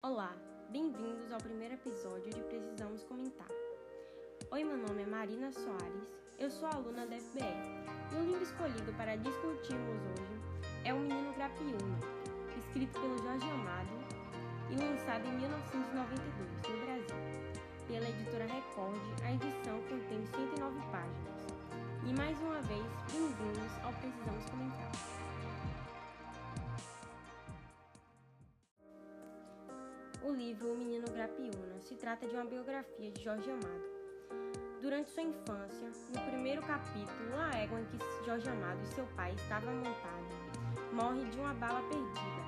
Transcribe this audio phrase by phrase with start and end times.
[0.00, 0.32] Olá,
[0.70, 3.48] bem-vindos ao primeiro episódio de Precisamos Comentar.
[4.52, 7.42] Oi, meu nome é Marina Soares, eu sou aluna da FBE
[8.12, 10.40] e o livro escolhido para discutirmos hoje
[10.84, 11.98] é O Menino Grapiúna,
[12.56, 13.90] escrito pelo Jorge Amado
[14.70, 17.16] e lançado em 1992 no Brasil,
[17.88, 19.00] pela editora Record.
[19.24, 21.46] A edição contém 109 páginas.
[22.06, 25.27] E mais uma vez, bem-vindos ao Precisamos Comentar.
[30.28, 33.82] O livro O Menino Grapiúna se trata de uma biografia de Jorge Amado.
[34.78, 39.32] Durante sua infância, no primeiro capítulo, a égua em que Jorge Amado e seu pai
[39.32, 40.36] estavam montados
[40.92, 42.42] morre de uma bala perdida.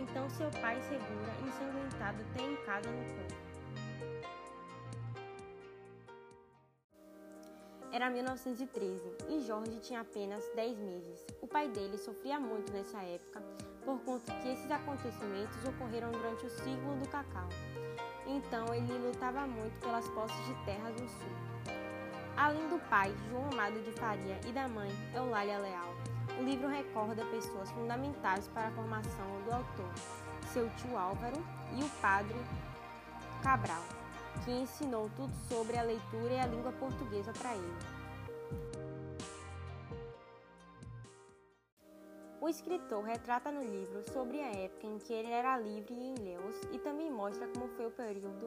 [0.00, 3.48] Então seu pai segura, ensanguentado, tem em casa no corpo.
[7.92, 11.26] Era 1913 e Jorge tinha apenas 10 meses.
[11.42, 13.42] O pai dele sofria muito nessa época
[13.88, 17.48] por conta que esses acontecimentos ocorreram durante o ciclo do cacau.
[18.26, 21.72] Então ele lutava muito pelas posses de terras no sul.
[22.36, 25.94] Além do pai, João Amado de Faria, e da mãe, Eulália Leal,
[26.38, 29.90] o livro recorda pessoas fundamentais para a formação do autor,
[30.52, 31.42] seu tio Álvaro
[31.74, 32.36] e o padre
[33.42, 33.82] Cabral
[34.44, 37.97] que ensinou tudo sobre a leitura e a língua portuguesa para ele.
[42.40, 46.54] O escritor retrata no livro sobre a época em que ele era livre em Ilhéus
[46.70, 48.46] e também mostra como foi o período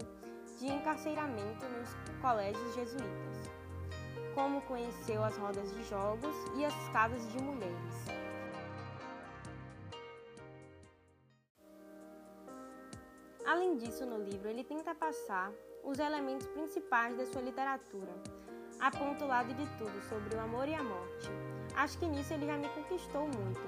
[0.57, 1.89] de encarceramento nos
[2.21, 3.51] colégios jesuítas,
[4.33, 8.05] como conheceu as rodas de jogos e as casas de mulheres.
[13.45, 15.51] Além disso, no livro, ele tenta passar
[15.83, 18.13] os elementos principais da sua literatura.
[18.81, 21.29] Aponta o lado de tudo sobre o amor e a morte.
[21.75, 23.61] Acho que nisso ele já me conquistou muito.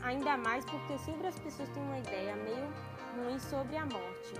[0.00, 2.68] Ainda mais porque sempre as pessoas têm uma ideia meio
[3.16, 4.34] ruim sobre a morte.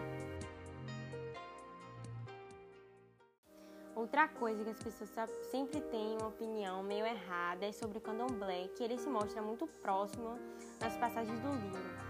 [3.97, 8.69] Outra coisa que as pessoas sempre têm uma opinião meio errada é sobre o candomblé,
[8.77, 10.39] que ele se mostra muito próximo
[10.81, 12.05] nas passagens do livro.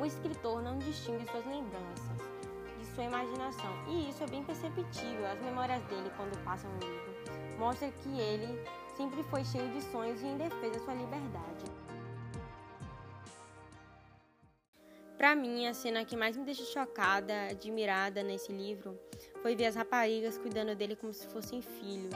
[0.00, 2.29] O escritor não distingue suas lembranças,
[3.00, 3.70] sua imaginação.
[3.88, 5.26] E isso é bem perceptível.
[5.26, 8.62] As memórias dele, quando passam no livro, mostram que ele
[8.94, 11.64] sempre foi cheio de sonhos e em defesa da sua liberdade.
[15.16, 18.98] Para mim, a cena que mais me deixou chocada, admirada nesse livro,
[19.42, 22.14] foi ver as raparigas cuidando dele como se fossem filhos.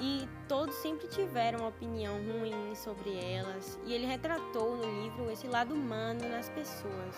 [0.00, 5.46] E todos sempre tiveram uma opinião ruim sobre elas, e ele retratou no livro esse
[5.46, 7.14] lado humano nas pessoas.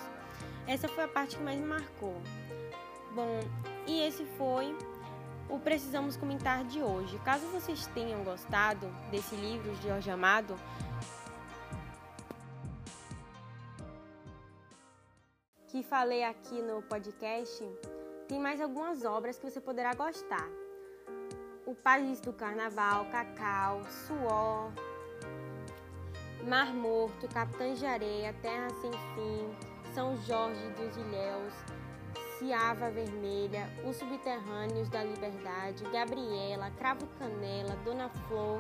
[0.67, 2.21] Essa foi a parte que mais me marcou.
[3.15, 3.41] Bom,
[3.87, 4.77] e esse foi
[5.49, 7.19] o Precisamos Comentar de hoje.
[7.21, 10.57] Caso vocês tenham gostado desse livro de Jorge Amado,
[15.69, 17.65] que falei aqui no podcast,
[18.29, 20.62] tem mais algumas obras que você poderá gostar.
[21.73, 24.71] O País do Carnaval, Cacau, Suor,
[26.47, 29.57] Mar Morto, Capitães de Areia, Terra Sem Fim,
[29.95, 31.55] são Jorge dos Ilhéus,
[32.37, 38.59] Ciava Vermelha, Os Subterrâneos da Liberdade, Gabriela, Cravo Canela, Dona Flor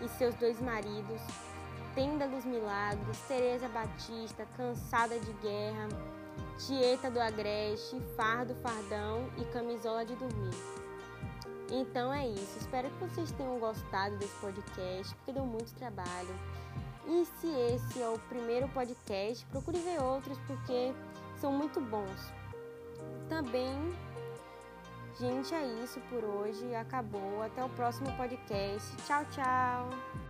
[0.00, 1.20] e seus dois maridos,
[1.94, 5.88] Tenda dos Milagres, Teresa Batista, Cansada de Guerra,
[6.56, 10.85] Tieta do Agreste, Fardo Fardão e Camisola de Dormir.
[11.70, 16.34] Então é isso, espero que vocês tenham gostado desse podcast, porque deu muito trabalho.
[17.06, 20.92] E se esse é o primeiro podcast, procure ver outros porque
[21.36, 22.32] são muito bons.
[23.28, 23.76] Também,
[25.18, 26.74] gente, é isso por hoje.
[26.74, 27.42] Acabou.
[27.42, 28.96] Até o próximo podcast.
[29.04, 30.25] Tchau, tchau.